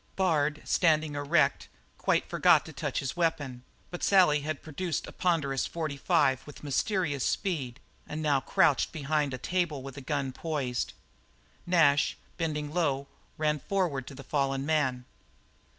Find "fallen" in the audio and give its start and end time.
14.23-14.65